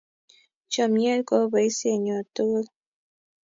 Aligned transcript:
Chomnyet 0.71 1.19
ko 1.27 1.35
boisyenyo 1.51 2.17
tugul. 2.33 2.65